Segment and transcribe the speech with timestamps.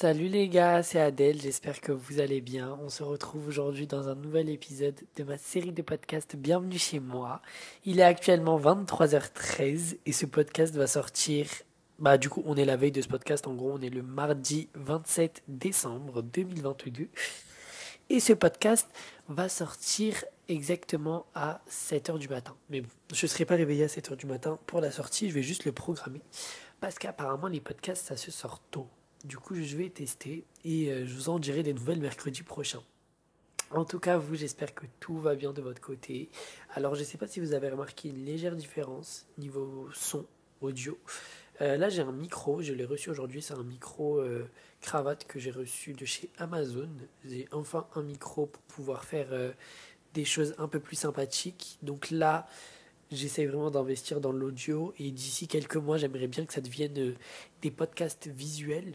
[0.00, 2.78] Salut les gars, c'est Adèle, j'espère que vous allez bien.
[2.82, 7.00] On se retrouve aujourd'hui dans un nouvel épisode de ma série de podcasts Bienvenue chez
[7.00, 7.42] moi.
[7.84, 11.48] Il est actuellement 23h13 et ce podcast va sortir...
[11.98, 14.00] Bah du coup on est la veille de ce podcast, en gros on est le
[14.00, 17.10] mardi 27 décembre 2022.
[18.08, 18.88] Et ce podcast
[19.28, 22.56] va sortir exactement à 7h du matin.
[22.70, 22.82] Mais
[23.12, 25.66] je ne serai pas réveillé à 7h du matin pour la sortie, je vais juste
[25.66, 26.22] le programmer.
[26.80, 28.88] Parce qu'apparemment les podcasts ça se sort tôt.
[29.24, 32.82] Du coup, je vais tester et euh, je vous en dirai des nouvelles mercredi prochain.
[33.70, 36.30] En tout cas, vous, j'espère que tout va bien de votre côté.
[36.74, 40.24] Alors, je ne sais pas si vous avez remarqué une légère différence niveau son,
[40.62, 40.98] audio.
[41.60, 44.48] Euh, là, j'ai un micro, je l'ai reçu aujourd'hui, c'est un micro euh,
[44.80, 46.88] cravate que j'ai reçu de chez Amazon.
[47.26, 49.28] J'ai enfin un micro pour pouvoir faire
[50.14, 51.78] des choses un peu plus sympathiques.
[51.82, 52.48] Donc là,
[53.12, 57.14] j'essaie vraiment d'investir dans l'audio et d'ici quelques mois, j'aimerais bien que ça devienne
[57.60, 58.94] des podcasts visuels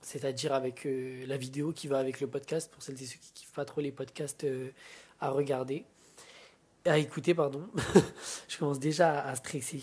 [0.00, 3.32] c'est-à-dire avec euh, la vidéo qui va avec le podcast, pour celles et ceux qui
[3.32, 4.70] kiffent pas trop les podcasts euh,
[5.20, 5.84] à regarder,
[6.84, 7.68] à écouter, pardon.
[8.48, 9.82] je commence déjà à, stresser.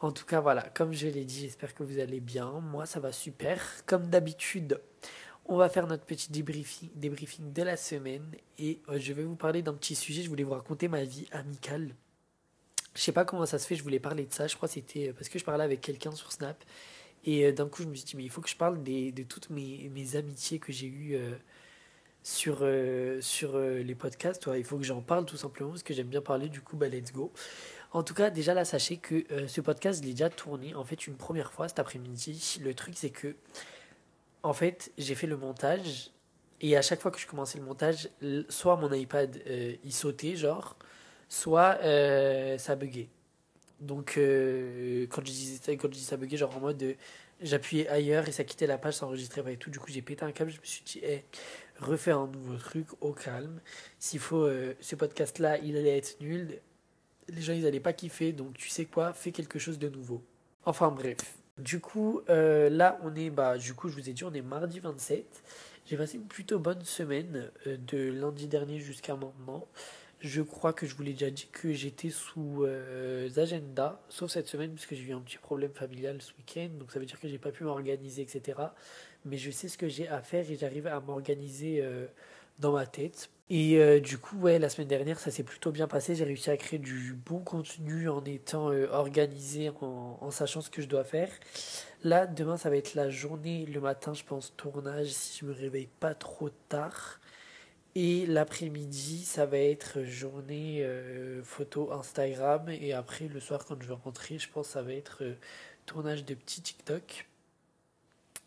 [0.00, 2.60] En tout cas, voilà, comme je l'ai dit, j'espère que vous allez bien.
[2.60, 3.62] Moi, ça va super.
[3.86, 4.80] Comme d'habitude,
[5.46, 8.26] on va faire notre petit débriefing, de la semaine
[8.58, 10.22] et euh, je vais vous parler d'un petit sujet.
[10.22, 11.94] Je voulais vous raconter ma vie amicale.
[12.94, 14.46] Je sais pas comment ça se fait, je voulais parler de ça.
[14.46, 16.62] Je crois que c'était parce que je parlais avec quelqu'un sur Snap
[17.24, 19.12] et euh, d'un coup, je me suis dit, mais il faut que je parle des,
[19.12, 21.34] de toutes mes, mes amitiés que j'ai eues euh,
[22.22, 24.48] sur, euh, sur les podcasts.
[24.54, 26.48] Il faut que j'en parle tout simplement parce que j'aime bien parler.
[26.48, 27.32] Du coup, bah, let's go.
[27.92, 31.06] En tout cas, déjà là, sachez que ce podcast, je l'ai déjà tourné en fait
[31.06, 32.58] une première fois cet après-midi.
[32.60, 33.36] Le truc, c'est que,
[34.42, 36.10] en fait, j'ai fait le montage.
[36.60, 38.08] Et à chaque fois que je commençais le montage,
[38.48, 39.40] soit mon iPad
[39.84, 40.76] il sautait, genre,
[41.28, 41.78] soit
[42.58, 43.10] ça buguait.
[43.80, 46.94] Donc, euh, quand, je disais, quand je dis ça buguait, genre en mode euh,
[47.40, 49.70] j'appuyais ailleurs et ça quittait la page, ça enregistrait pas et tout.
[49.70, 51.24] Du coup, j'ai pété un câble, je me suis dit, hey,
[51.80, 53.60] refais un nouveau truc au calme.
[53.98, 56.60] S'il faut, euh, ce podcast-là, il allait être nul.
[57.28, 58.32] Les gens, ils allaient pas kiffer.
[58.32, 60.22] Donc, tu sais quoi, fais quelque chose de nouveau.
[60.64, 61.18] Enfin, bref.
[61.58, 64.80] Du coup, là, on est, bah, du coup, je vous ai dit, on est mardi
[64.80, 65.24] 27.
[65.86, 69.68] J'ai passé une plutôt bonne semaine de lundi dernier jusqu'à maintenant.
[70.24, 74.48] Je crois que je vous l'ai déjà dit que j'étais sous euh, agenda, sauf cette
[74.48, 77.28] semaine, puisque j'ai eu un petit problème familial ce week-end, donc ça veut dire que
[77.28, 78.58] j'ai pas pu m'organiser, etc.
[79.26, 82.06] Mais je sais ce que j'ai à faire et j'arrive à m'organiser euh,
[82.58, 83.28] dans ma tête.
[83.50, 86.14] Et euh, du coup, ouais, la semaine dernière, ça s'est plutôt bien passé.
[86.14, 90.80] J'ai réussi à créer du bon contenu en étant organisé, en, en, sachant ce que
[90.80, 91.28] je dois faire.
[92.02, 95.52] Là, demain, ça va être la journée, le matin, je pense, tournage, si je me
[95.52, 97.20] réveille pas trop tard.
[97.96, 102.68] Et l'après-midi, ça va être journée euh, photo Instagram.
[102.68, 105.34] Et après, le soir, quand je vais rentrer, je pense que ça va être euh,
[105.86, 107.28] tournage de petits TikTok.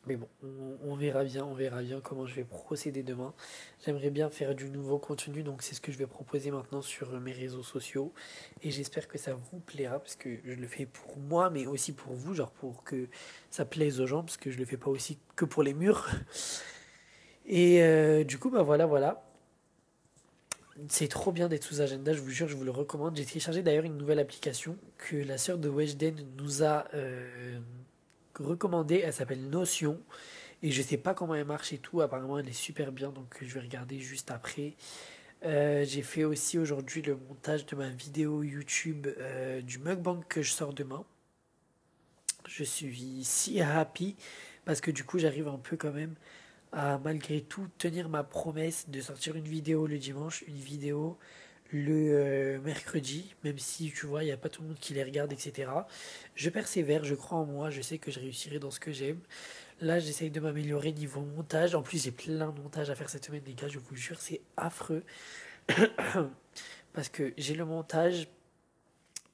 [0.06, 0.28] Mais bon,
[0.86, 3.34] on, verra bien, on verra bien comment je vais procéder demain.
[3.86, 7.12] J'aimerais bien faire du nouveau contenu, donc c'est ce que je vais proposer maintenant sur
[7.20, 8.14] mes réseaux sociaux.
[8.64, 11.92] Et j'espère que ça vous plaira, parce que je le fais pour moi, mais aussi
[11.92, 13.08] pour vous, genre pour que
[13.50, 16.08] ça plaise aux gens, parce que je le fais pas aussi que pour les murs.
[17.48, 19.24] Et euh, du coup, bah voilà, voilà.
[20.90, 23.18] C'est trop bien d'être sous agenda, je vous jure, je vous le recommande.
[23.18, 27.60] J'ai téléchargé d'ailleurs une nouvelle application que la sœur de Weshden nous a euh,
[28.40, 29.02] recommandée.
[29.04, 30.00] Elle s'appelle Notion.
[30.64, 32.02] Et je sais pas comment elle marche et tout.
[32.02, 34.76] Apparemment, elle est super bien, donc je vais regarder juste après.
[35.46, 40.42] Euh, j'ai fait aussi aujourd'hui le montage de ma vidéo YouTube euh, du mukbang que
[40.42, 41.06] je sors demain.
[42.48, 44.16] Je suis si happy
[44.66, 46.16] parce que du coup, j'arrive un peu quand même
[46.72, 51.18] à malgré tout tenir ma promesse de sortir une vidéo le dimanche, une vidéo
[51.72, 54.94] le euh, mercredi, même si tu vois, il n'y a pas tout le monde qui
[54.94, 55.70] les regarde, etc.
[56.36, 59.20] Je persévère, je crois en moi, je sais que je réussirai dans ce que j'aime.
[59.82, 61.76] Là, j'essaye de m'améliorer niveau montage.
[61.76, 64.20] En plus, j'ai plein de montage à faire cette semaine, les gars, je vous jure,
[64.20, 65.04] c'est affreux.
[66.94, 68.28] Parce que j'ai le montage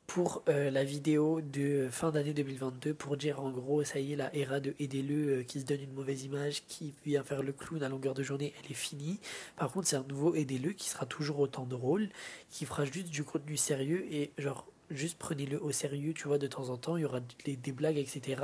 [0.08, 4.16] pour euh, la vidéo de fin d'année 2022 pour dire en gros ça y est
[4.16, 7.54] la era de aidez-le euh, qui se donne une mauvaise image qui vient faire le
[7.54, 9.20] clown à longueur de journée elle est finie.
[9.56, 12.10] Par contre c'est un nouveau aidez-le qui sera toujours autant drôle
[12.50, 16.48] qui fera juste du contenu sérieux et genre juste prenez-le au sérieux tu vois de
[16.48, 18.42] temps en temps il y aura des, blagues etc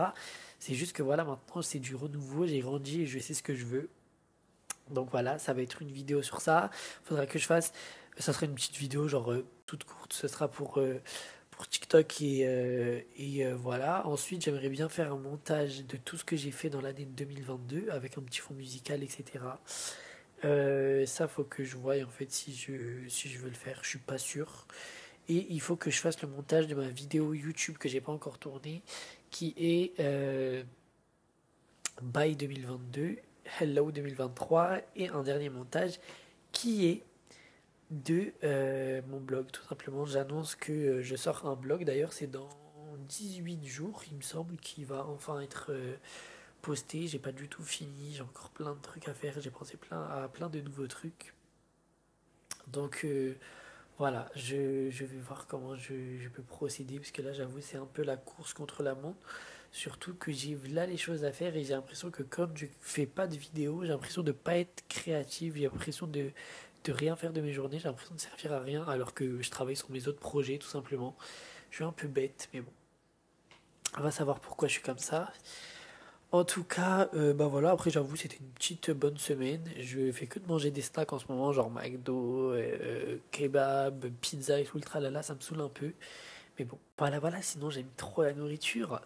[0.60, 3.54] c'est juste que voilà maintenant c'est du renouveau j'ai grandi et je sais ce que
[3.54, 3.90] je veux.
[4.90, 6.72] Donc voilà ça va être une vidéo sur ça.
[7.04, 7.74] Faudra que je fasse
[8.18, 10.14] ça sera une petite vidéo genre euh, toute courte.
[10.14, 10.80] Ce sera pour
[11.68, 14.06] TikTok et, euh, euh, voilà.
[14.08, 17.90] Ensuite, j'aimerais bien faire un montage de tout ce que j'ai fait dans l'année 2022
[17.90, 19.24] avec un petit fond musical, etc.
[20.46, 23.80] Euh, ça, faut que je voie en fait si je, si je veux le faire.
[23.84, 24.68] Je suis pas sûr.
[25.28, 28.12] Et il faut que je fasse le montage de ma vidéo YouTube que j'ai pas
[28.12, 28.82] encore tournée,
[29.30, 29.94] qui est
[32.02, 33.18] Bye 2022,
[33.60, 36.00] Hello 2023 et un dernier montage
[36.52, 37.04] qui est
[37.90, 39.48] de euh, mon blog.
[39.52, 41.86] Tout simplement, j'annonce que euh, je sors un blog.
[41.86, 42.50] D'ailleurs, c'est dans
[43.08, 45.96] 18 jours, il me semble, qui va enfin être euh,
[46.62, 47.08] posté.
[47.08, 49.40] J'ai pas du tout fini, j'ai encore plein de trucs à faire.
[49.40, 51.34] J'ai pensé plein, à plein de nouveaux trucs.
[52.68, 53.06] Donc
[53.98, 57.88] voilà, je, vais voir comment je, je, peux procéder, parce que là, j'avoue, c'est un
[57.88, 59.18] peu la course contre la montre.
[59.72, 63.06] Surtout que j'ai là les choses à faire et j'ai l'impression que comme je fais
[63.06, 66.32] pas de vidéos, j'ai l'impression de pas être créative, j'ai l'impression de,
[66.84, 69.50] de rien faire de mes journées, j'ai l'impression de servir à rien alors que je
[69.50, 71.16] travaille sur mes autres projets tout simplement.
[71.72, 72.72] Je suis un peu bête, mais bon.
[73.98, 75.32] On va savoir pourquoi je suis comme ça.
[76.32, 79.64] En tout cas, euh, bah voilà, après j'avoue c'était une petite bonne semaine.
[79.80, 84.60] Je fais que de manger des snacks en ce moment, genre McDo, euh, kebab, pizza
[84.60, 85.92] et tout le tralala, ça me saoule un peu.
[86.60, 89.02] Mais bon, voilà, voilà, sinon j'aime trop la nourriture.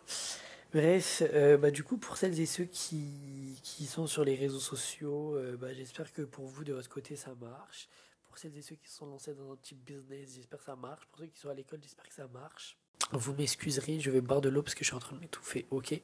[0.73, 4.59] Bref, euh, bah, du coup, pour celles et ceux qui, qui sont sur les réseaux
[4.59, 7.87] sociaux, euh, bah, j'espère que pour vous, de votre côté, ça marche.
[8.25, 11.05] Pour celles et ceux qui sont lancés dans un petit business, j'espère que ça marche.
[11.11, 12.75] Pour ceux qui sont à l'école, j'espère que ça marche.
[13.11, 15.67] Vous m'excuserez, je vais boire de l'eau parce que je suis en train de m'étouffer,
[15.69, 16.01] ok?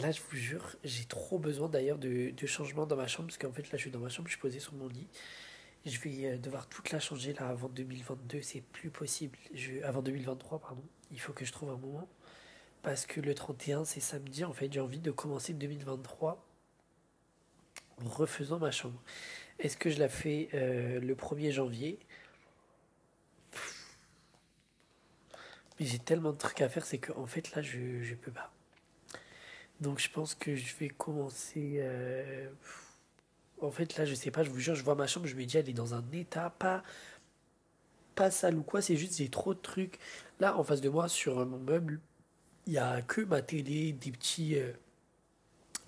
[0.00, 3.38] Là, je vous jure, j'ai trop besoin d'ailleurs de, de changement dans ma chambre parce
[3.38, 5.06] qu'en fait, là, je suis dans ma chambre, je suis posé sur mon lit.
[5.86, 9.38] Je vais euh, devoir toute la changer là avant 2022, c'est plus possible.
[9.54, 10.82] Je, avant 2023, pardon.
[11.12, 12.08] Il faut que je trouve un moment
[12.82, 16.44] parce que le 31 c'est samedi, en fait j'ai envie de commencer 2023
[18.04, 19.00] en refaisant ma chambre.
[19.58, 21.98] Est-ce que je la fais euh, le 1er janvier?
[25.78, 28.52] Mais j'ai tellement de trucs à faire, c'est qu'en en fait là je, peux pas.
[29.80, 31.76] Donc je pense que je vais commencer...
[31.80, 32.50] Euh,
[33.60, 35.44] en fait là je sais pas, je vous jure, je vois ma chambre, je me
[35.44, 36.82] dis elle est dans un état pas
[38.14, 39.98] pas sale ou quoi, c'est juste j'ai trop de trucs.
[40.40, 42.00] Là en face de moi sur mon meuble,
[42.66, 44.56] il n'y a que ma télé, des petits.
[44.58, 44.72] Euh,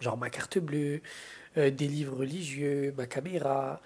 [0.01, 1.01] genre ma carte bleue,
[1.57, 3.81] euh, des livres religieux, ma caméra,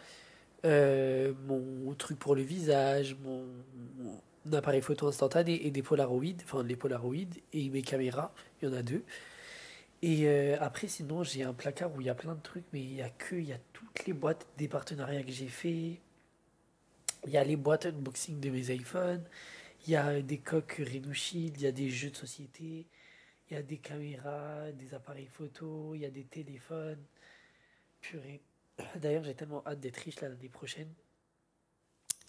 [0.65, 3.45] euh, mon truc pour le visage, mon,
[4.57, 7.17] appareil photo instantané et des Polaroids, enfin les Polaroids
[7.53, 9.05] et mes caméras, il y en a deux.
[10.03, 10.29] Et
[10.61, 13.03] après, sinon, j'ai un placard où il y a plein de trucs, mais il y
[13.03, 16.01] a que, il y a toutes les boîtes des partenariats que j'ai fait.
[17.27, 19.25] Il y a les boîtes unboxing de mes iPhones.
[19.87, 22.89] Il y a des coques Renouchild, il y a des jeux de société,
[23.49, 27.05] il y a des caméras, des appareils photo, il y a des téléphones.
[28.01, 28.43] Purée.
[28.97, 30.93] D'ailleurs, j'ai tellement hâte d'être riche l'année prochaine.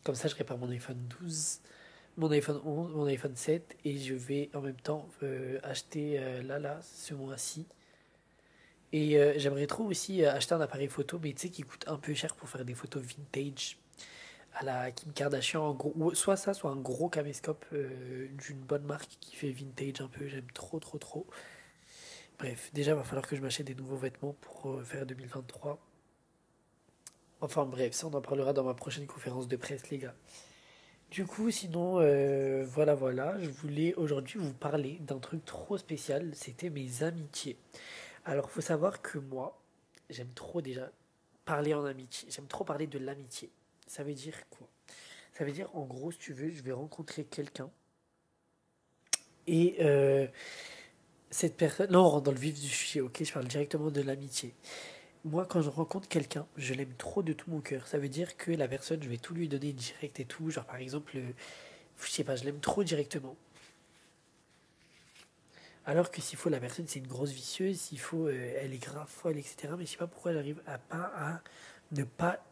[0.04, 1.62] Comme ça, je répare mon iPhone 12,
[2.18, 6.44] mon iPhone 11, mon iPhone 7 et je vais en même temps euh, acheter euh,
[6.44, 7.66] là, là, ce mois-ci.
[8.94, 11.98] Et euh, j'aimerais trop aussi acheter un appareil photo, mais tu sais, qui coûte un
[11.98, 13.78] peu cher pour faire des photos vintage
[14.60, 15.78] à la Kim Kardashian,
[16.14, 20.28] soit ça, soit un gros caméscope euh, d'une bonne marque qui fait vintage un peu,
[20.28, 21.28] j'aime trop trop trop.
[22.40, 25.80] Bref, déjà il va falloir que je m'achète des nouveaux vêtements pour euh, faire 2023.
[27.42, 30.16] Enfin bref, ça on en parlera dans ma prochaine conférence de presse les gars.
[31.12, 36.32] Du coup, sinon, euh, voilà, voilà, je voulais aujourd'hui vous parler d'un truc trop spécial,
[36.36, 37.58] c'était mes amitiés.
[38.26, 39.58] Alors, faut savoir que moi,
[40.10, 40.92] j'aime trop déjà
[41.46, 43.50] parler en amitié, j'aime trop parler de l'amitié.
[43.88, 44.68] Ça veut dire quoi?
[45.34, 47.70] Ça veut dire, en gros, si tu veux, je vais rencontrer quelqu'un.
[49.46, 50.28] Et euh,
[51.30, 51.92] cette personne.
[51.92, 53.24] Là, on rentre dans le vif du sujet, ok?
[53.24, 54.54] Je parle directement de l'amitié.
[55.26, 57.88] Moi, quand je rencontre quelqu'un, je l'aime trop de tout mon cœur.
[57.88, 60.50] Ça veut dire que la personne, je vais tout lui donner direct et tout.
[60.50, 61.18] Genre, par exemple,
[62.02, 63.36] je sais pas, je l'aime trop directement.
[65.86, 68.78] Alors que s'il faut, la personne, c'est une grosse vicieuse, s'il faut, euh, elle est
[68.78, 69.74] grave folle, etc.
[69.78, 71.42] Mais je sais pas pourquoi j'arrive à pas à
[71.92, 72.44] ne pas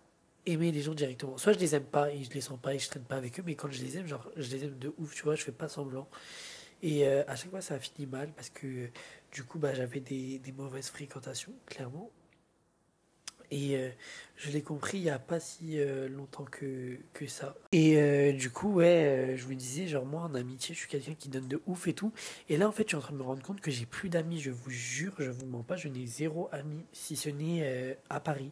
[0.45, 1.37] aimer les gens directement.
[1.37, 3.39] Soit je les aime pas et je les sens pas et je traîne pas avec
[3.39, 5.43] eux, mais quand je les aime, genre, je les aime de ouf, tu vois, je
[5.43, 6.07] fais pas semblant.
[6.81, 8.89] Et euh, à chaque fois, ça a fini mal parce que
[9.31, 12.11] du coup, bah, j'avais des, des mauvaises fréquentations, clairement.
[13.51, 13.89] Et euh,
[14.35, 17.55] je l'ai compris il n'y a pas si euh, longtemps que, que ça.
[17.71, 21.13] Et euh, du coup, ouais, je me disais, genre, moi, en amitié, je suis quelqu'un
[21.13, 22.11] qui donne de ouf et tout.
[22.49, 24.09] Et là, en fait, je suis en train de me rendre compte que j'ai plus
[24.09, 27.97] d'amis, je vous jure, je vous mens pas, je n'ai zéro ami, si ce n'est
[28.09, 28.51] à Paris.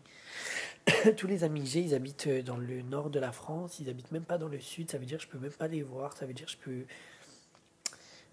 [1.18, 4.12] Tous les amis que j'ai, ils habitent dans le nord de la France, ils habitent
[4.12, 6.16] même pas dans le sud, ça veut dire que je peux même pas les voir,
[6.16, 6.86] ça veut dire que je peux.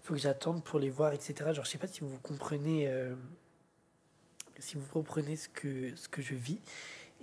[0.01, 1.33] faut que j'attende pour les voir, etc.
[1.53, 2.89] Genre, je sais pas si vous comprenez
[4.61, 6.59] si vous comprenez ce que, ce que je vis.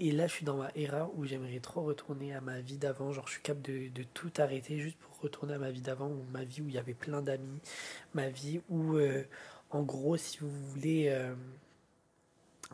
[0.00, 3.12] Et là, je suis dans ma era où j'aimerais trop retourner à ma vie d'avant.
[3.12, 6.24] Genre, je suis capable de, tout arrêter juste pour retourner à ma vie d'avant, ou
[6.30, 7.60] ma vie où il y avait plein d'amis,
[8.14, 9.24] ma vie où, euh,
[9.70, 11.34] en gros, si vous voulez, euh,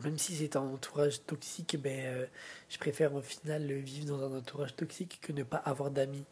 [0.02, 2.26] même si c'est un entourage toxique, ben, euh,
[2.68, 6.26] je préfère au final vivre dans un entourage toxique que ne pas avoir d'amis.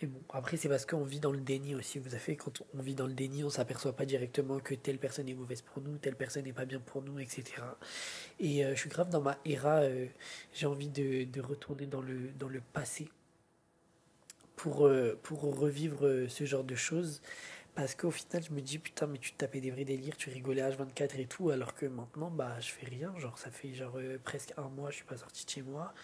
[0.00, 1.98] Mais bon, après, c'est parce qu'on vit dans le déni aussi.
[1.98, 5.28] Vous savez, quand on vit dans le déni, on s'aperçoit pas directement que telle personne
[5.28, 7.44] est mauvaise pour nous, telle personne n'est pas bien pour nous, etc.
[8.38, 10.06] Et euh, je suis grave dans ma era, euh,
[10.54, 13.10] j'ai envie de, retourner dans le, dans le passé
[14.56, 17.20] pour, euh, pour revivre ce genre de choses.
[17.74, 20.62] Parce qu'au final, je me dis, putain, mais tu tapais des vrais délires, tu rigolais
[20.62, 23.14] H24 et tout, alors que maintenant, bah, je fais rien.
[23.18, 25.94] Genre, ça fait genre presque un mois, je suis pas sorti de chez moi.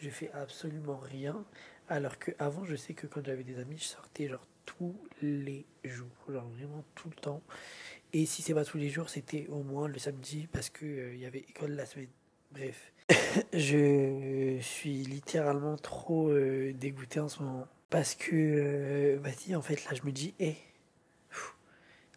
[0.00, 1.44] Je fais absolument rien.
[1.90, 5.66] Alors que avant, je sais que quand j'avais des amis, je sortais genre tous les
[5.82, 7.42] jours, genre vraiment tout le temps.
[8.12, 11.16] Et si c'est pas tous les jours, c'était au moins le samedi parce que euh,
[11.16, 12.06] y avait école la semaine.
[12.52, 12.92] Bref,
[13.52, 19.84] je suis littéralement trop euh, dégoûté en ce moment parce que euh, vas-y, en fait
[19.84, 20.54] là, je me dis, hé,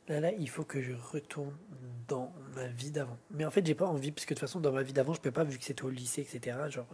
[0.08, 1.58] là là, il faut que je retourne
[2.08, 3.18] dans ma vie d'avant.
[3.32, 5.16] Mais en fait, j'ai pas envie parce que de toute façon, dans ma vie d'avant,
[5.16, 6.58] je peux pas vu que c'était au lycée, etc.
[6.70, 6.86] Genre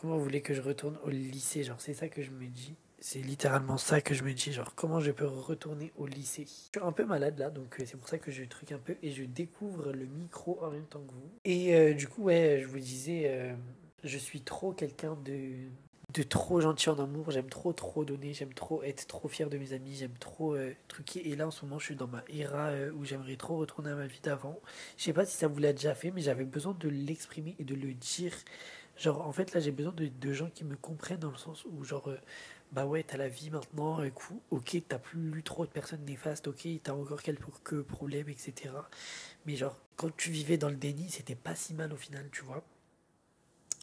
[0.00, 2.74] Comment vous voulez que je retourne au lycée Genre, c'est ça que je me dis.
[3.00, 4.50] C'est littéralement ça que je me dis.
[4.50, 7.84] Genre, comment je peux retourner au lycée Je suis un peu malade là, donc euh,
[7.84, 10.86] c'est pour ça que je truc un peu et je découvre le micro en même
[10.86, 11.30] temps que vous.
[11.44, 13.52] Et euh, du coup, ouais, je vous disais, euh,
[14.02, 15.68] je suis trop quelqu'un de
[16.14, 19.56] de trop gentil en amour, j'aime trop trop donner, j'aime trop être trop fier de
[19.58, 20.56] mes amis, j'aime trop
[20.88, 21.28] truquer.
[21.28, 23.94] Et là en ce moment je suis dans ma era où j'aimerais trop retourner à
[23.94, 24.58] ma vie d'avant.
[24.96, 27.64] Je sais pas si ça vous l'a déjà fait, mais j'avais besoin de l'exprimer et
[27.64, 28.32] de le dire
[29.00, 31.82] Genre, en fait, là, j'ai besoin de, gens qui me comprennent dans le sens où,
[31.84, 32.18] genre, euh,
[32.72, 34.12] bah ouais, t'as la vie maintenant, et
[34.50, 38.74] ok, t'as plus trop de personnes néfastes, ok, t'as encore quelques problèmes, etc.
[39.46, 42.42] Mais genre, quand tu vivais dans le déni, c'était pas si mal au final, tu
[42.42, 42.62] vois.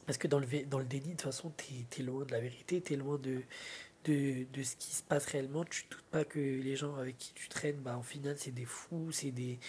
[0.06, 2.40] Parce que dans le, dans le déni, de toute façon, t'es es loin de la
[2.40, 3.42] vérité, t'es loin de,
[4.06, 5.66] de, de, ce qui se passe réellement.
[5.66, 8.52] Tu ne doutes pas que les gens avec qui tu traînes, bah, au final, c'est
[8.52, 9.60] des fous, c'est des,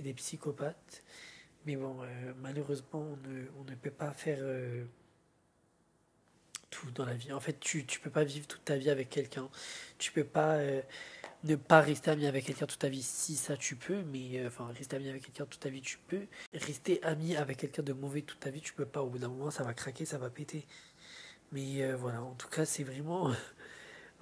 [0.00, 1.02] des psychopathes.
[1.66, 4.84] Mais bon, euh, malheureusement, on ne, on ne, peut pas faire euh,
[6.70, 7.32] tout dans la vie.
[7.32, 9.48] En fait, tu ne peux pas vivre toute ta vie avec quelqu'un.
[9.98, 10.82] Tu peux pas euh,
[11.44, 13.02] ne pas rester ami avec quelqu'un toute ta vie.
[13.02, 16.26] Si ça, tu peux, mais enfin, rester ami avec quelqu'un toute ta vie, tu peux.
[16.52, 19.02] Rester ami avec quelqu'un de mauvais toute ta vie, tu peux pas.
[19.02, 20.66] Au bout d'un moment, ça va craquer, ça va péter.
[21.52, 23.30] Mais voilà, en tout cas, c'est vraiment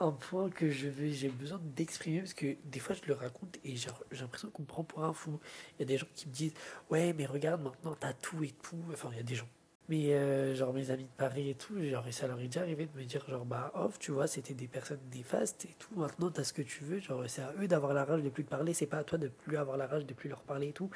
[0.01, 3.59] un point que je vais, j'ai besoin d'exprimer parce que des fois je le raconte
[3.65, 3.91] et j'ai
[4.21, 5.39] l'impression qu'on me prend pour un fou.
[5.79, 6.55] Il y a des gens qui me disent
[6.91, 8.83] Ouais, mais regarde maintenant, t'as tout et tout.
[8.93, 9.49] Enfin, il y a des gens.
[9.89, 12.61] Mais euh, genre mes amis de Paris et tout, genre, et ça leur est déjà
[12.61, 15.95] arrivé de me dire genre bah off, tu vois, c'était des personnes néfastes et tout.
[15.97, 17.01] Maintenant, t'as ce que tu veux.
[17.01, 18.73] Genre, c'est à eux d'avoir la rage de plus te parler.
[18.73, 20.91] C'est pas à toi de plus avoir la rage de plus leur parler et tout.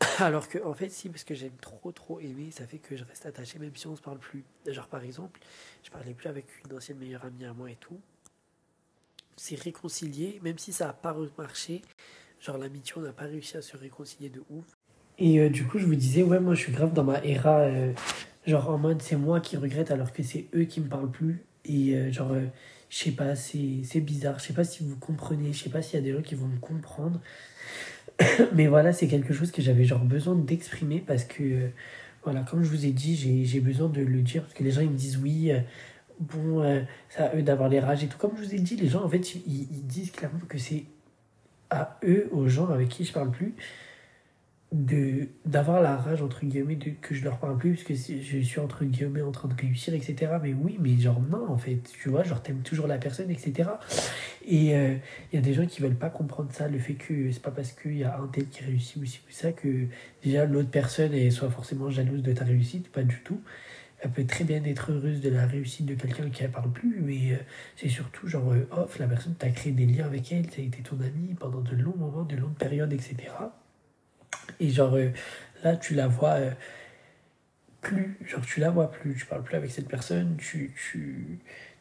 [0.18, 3.04] Alors que, en fait, si, parce que j'aime trop, trop aimer, ça fait que je
[3.04, 4.44] reste attaché, même si on se parle plus.
[4.66, 5.40] Genre, par exemple,
[5.82, 8.00] je parlais plus avec une ancienne meilleure amie à moi et tout.
[9.36, 11.82] C'est réconcilié, même si ça n'a pas marché.
[12.40, 14.64] Genre, l'amitié, on n'a pas réussi à se réconcilier de ouf.
[15.18, 17.60] Et euh, du coup, je vous disais, ouais, moi, je suis grave dans ma era,
[17.60, 17.92] euh,
[18.46, 21.44] genre, en mode, c'est moi qui regrette alors que c'est eux qui me parlent plus.
[21.66, 22.34] Et euh, genre,
[22.88, 24.38] je sais pas, c'est bizarre.
[24.38, 26.34] Je sais pas si vous comprenez, je sais pas s'il y a des gens qui
[26.34, 27.20] vont me comprendre.
[28.54, 31.68] Mais voilà, c'est quelque chose que j'avais genre besoin d'exprimer parce que, euh,
[32.24, 34.82] voilà, comme je vous ai dit, j'ai besoin de le dire parce que les gens
[34.82, 35.60] ils me disent oui, euh,
[36.18, 38.18] bon, euh, c'est à eux d'avoir les rages et tout.
[38.18, 40.84] Comme je vous ai dit, les gens en fait ils, ils disent clairement que c'est
[41.70, 43.54] à eux, aux gens avec qui je parle plus,
[44.72, 48.60] d'avoir la rage entre guillemets de, que je leur parle plus parce que je suis
[48.60, 51.80] entre guillemets en train de réussir etc mais oui mais genre non en fait.
[52.00, 53.70] Tu vois genre t'aimes toujours la personne etc
[54.46, 54.94] et il euh,
[55.32, 57.72] y a des gens qui veulent pas comprendre ça le fait que c'est pas parce
[57.72, 59.86] qu'il y a un tel qui réussit ou ça que
[60.22, 62.90] déjà l'autre personne est soit forcément jalouse de ta réussite.
[62.90, 63.40] Pas du tout.
[64.02, 67.00] Elle peut très bien être heureuse de la réussite de quelqu'un qui ne parle plus,
[67.02, 67.36] mais euh,
[67.76, 70.62] c'est surtout genre euh, off, la personne, tu as créé des liens avec elle, ça
[70.62, 73.16] a été ton ami pendant de longs moments, de longues périodes, etc.
[74.58, 75.10] Et genre, euh,
[75.62, 76.50] là, tu la vois euh,
[77.80, 78.18] plus.
[78.26, 79.14] Genre, tu la vois plus.
[79.14, 80.36] Tu parles plus avec cette personne.
[80.38, 81.38] Tu, tu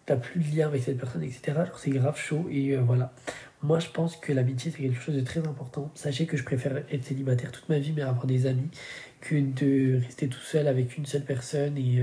[0.07, 1.53] n'as plus de lien avec cette personne, etc.
[1.77, 2.47] C'est grave chaud.
[2.51, 3.13] Et euh, voilà.
[3.61, 5.91] Moi, je pense que l'amitié, c'est quelque chose de très important.
[5.95, 8.69] Sachez que je préfère être célibataire toute ma vie, mais avoir des amis,
[9.19, 11.77] que de rester tout seul avec une seule personne.
[11.77, 12.01] Et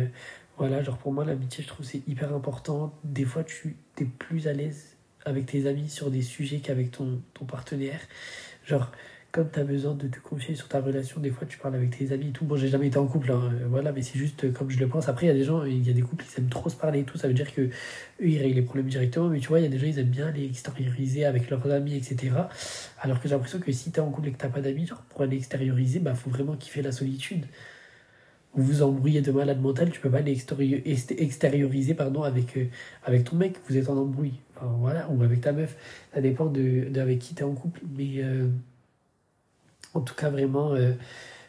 [0.58, 2.92] voilà, genre, pour moi, l'amitié, je trouve c'est hyper important.
[3.04, 4.96] Des fois, tu es plus à l'aise
[5.26, 8.00] avec tes amis sur des sujets qu'avec ton, ton partenaire.
[8.64, 8.90] Genre,
[9.37, 11.90] comme tu as besoin de te confier sur ta relation, des fois tu parles avec
[11.90, 12.47] tes amis et tout.
[12.47, 14.78] Bon, j'ai jamais été en couple, hein, euh, voilà, mais c'est juste euh, comme je
[14.78, 15.11] le pense.
[15.11, 16.76] Après, il y a des gens, il y a des couples qui aiment trop se
[16.76, 17.19] parler et tout.
[17.19, 17.71] Ça veut dire que eux,
[18.21, 20.07] ils règlent les problèmes directement, mais tu vois, il y a des gens, ils aiment
[20.07, 22.33] bien les extérioriser avec leurs amis, etc.
[22.99, 24.87] Alors que j'ai l'impression que si tu es en couple et que tu pas d'amis,
[24.87, 27.45] genre pour aller extérioriser, bah faut vraiment kiffer la solitude.
[28.55, 32.64] Vous vous embrouillez de malade mental, tu peux pas aller extérioriser pardon, avec, euh,
[33.05, 34.40] avec ton mec, vous êtes en embrouille.
[34.78, 35.76] Voilà, ou avec ta meuf.
[36.14, 37.83] Ça dépend de, avec qui tu es en couple.
[37.95, 38.23] Mais.
[39.97, 40.93] En tout cas, vraiment, euh,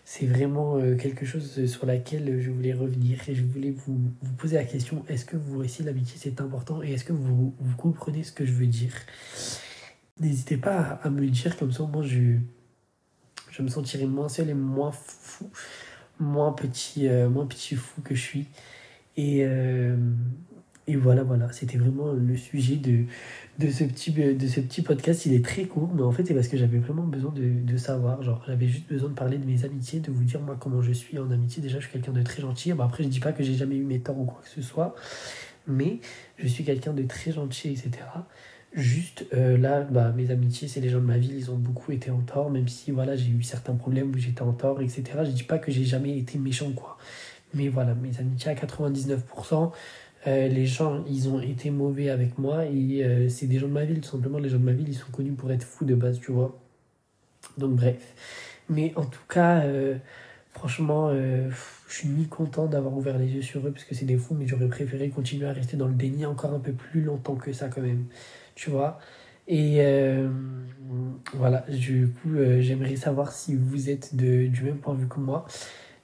[0.05, 3.99] c'est vraiment euh, quelque chose sur laquelle je voulais revenir et je voulais vous,
[4.37, 8.23] poser la question est-ce que vous aussi l'amitié c'est important et est-ce que vous, comprenez
[8.23, 8.93] ce que je veux dire?
[10.21, 12.37] N'hésitez pas à, me le dire, comme ça moi je,
[13.51, 15.51] je me sentirai moins seul et moins fou,
[16.21, 18.47] moins petit, euh, moins petit fou que je suis.
[19.17, 19.97] Et, euh,
[20.89, 23.03] et voilà, voilà, c'était vraiment le sujet de,
[23.59, 25.25] de, ce petit, de ce petit podcast.
[25.25, 27.77] Il est très court, mais en fait, c'est parce que j'avais vraiment besoin de, de
[27.77, 28.23] savoir.
[28.23, 30.93] Genre, j'avais juste besoin de parler de mes amitiés, de vous dire moi comment je
[30.93, 31.61] suis en amitié.
[31.61, 32.71] Déjà, je suis quelqu'un de très gentil.
[32.71, 34.61] Bon, après, je dis pas que j'ai jamais eu mes torts ou quoi que ce
[34.61, 34.95] soit,
[35.67, 35.99] mais
[36.37, 37.91] je suis quelqu'un de très gentil, etc.
[38.73, 41.91] Juste euh, là, bah, mes amitiés, c'est les gens de ma ville, ils ont beaucoup
[41.91, 45.03] été en tort, même si voilà, j'ai eu certains problèmes où j'étais en tort, etc.
[45.25, 46.97] Je dis pas que j'ai jamais été méchant, quoi.
[47.53, 49.71] Mais voilà, mes amitiés à 99%,
[50.25, 53.73] euh, les gens, ils ont été mauvais avec moi et euh, c'est des gens de
[53.73, 54.39] ma ville, tout simplement.
[54.39, 56.57] Les gens de ma ville, ils sont connus pour être fous de base, tu vois.
[57.57, 58.13] Donc, bref.
[58.69, 59.95] Mais en tout cas, euh,
[60.51, 61.53] franchement, je
[61.93, 64.47] suis ni content d'avoir ouvert les yeux sur eux parce que c'est des fous, mais
[64.47, 67.69] j'aurais préféré continuer à rester dans le déni encore un peu plus longtemps que ça,
[67.69, 68.05] quand même.
[68.55, 68.99] Tu vois.
[69.47, 69.81] Et
[71.33, 75.45] voilà, du coup, j'aimerais savoir si vous êtes du même point de vue que moi.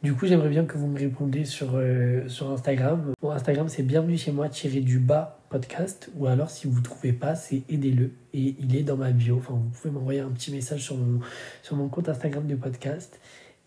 [0.03, 3.13] Du coup, j'aimerais bien que vous me répondiez sur, euh, sur Instagram.
[3.21, 6.11] Mon Instagram, c'est bienvenue chez moi tiré du bas podcast.
[6.17, 8.11] Ou alors, si vous ne trouvez pas, c'est aidez-le.
[8.33, 9.37] Et il est dans ma bio.
[9.37, 11.21] Enfin, vous pouvez m'envoyer un petit message sur mon,
[11.61, 13.17] sur mon compte Instagram du podcast.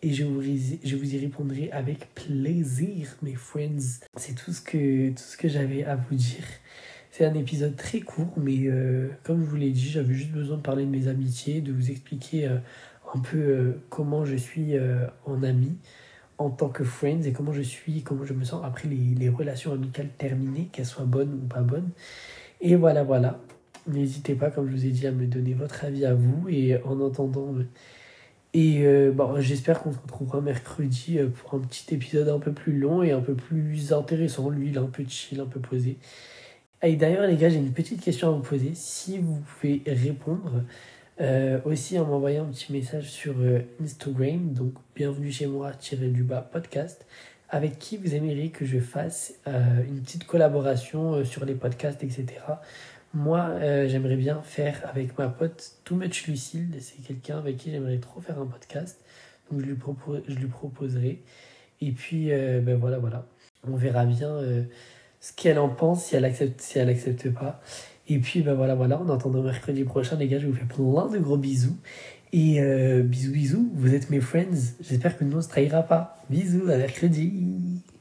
[0.03, 4.05] Et je vous, je vous y répondrai avec plaisir, mes friends.
[4.15, 6.45] C'est tout ce que, que j'avais à vous dire.
[7.09, 10.57] C'est un épisode très court, mais euh, comme je vous l'ai dit, j'avais juste besoin
[10.57, 12.57] de parler de mes amitiés, de vous expliquer euh,
[13.15, 14.75] un peu comment je suis
[15.25, 15.77] en ami
[16.37, 19.29] en tant que friends et comment je suis, comment je me sens après les, les
[19.29, 21.89] relations amicales terminées, qu'elles soient bonnes ou pas bonnes.
[22.61, 23.39] Et voilà, voilà.
[23.87, 26.77] N'hésitez pas, comme je vous ai dit, à me donner votre avis à vous et
[26.83, 27.55] en entendant.
[28.53, 32.51] Et euh, bon, j'espère qu'on se retrouvera mercredi euh, pour un petit épisode un peu
[32.51, 34.49] plus long et un peu plus intéressant.
[34.49, 35.97] Lui, il un peu chill, un peu posé.
[36.83, 38.71] Et d'ailleurs, les gars, j'ai une petite question à vous poser.
[38.73, 40.63] Si vous pouvez répondre,
[41.19, 46.09] euh, aussi en m'envoyant un petit message sur euh, Instagram, donc bienvenue chez moi, tiré
[46.09, 47.07] du bas podcast,
[47.49, 52.25] avec qui vous aimeriez que je fasse euh, une petite collaboration sur les podcasts, etc.
[53.15, 53.55] Moi,
[53.87, 58.21] j'aimerais bien faire avec ma pote Too Much Lucille, c'est quelqu'un avec qui j'aimerais trop
[58.21, 58.99] faire un podcast,
[59.49, 61.23] donc je lui, propose, je lui proposerai.
[61.81, 63.25] Et puis, ben voilà, voilà,
[63.67, 64.39] on verra bien
[65.19, 67.59] ce qu'elle en pense, si elle accepte, si elle accepte pas.
[68.09, 71.09] Et puis, ben voilà, voilà, en attendant mercredi prochain, les gars, je vous fais plein
[71.09, 71.75] de gros bisous.
[72.33, 74.75] Et euh, bisous, bisous, vous êtes mes friends.
[74.81, 76.17] J'espère que nous, on se trahira pas.
[76.29, 77.31] Bisous, à mercredi.